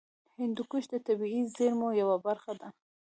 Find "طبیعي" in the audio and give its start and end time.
1.07-1.41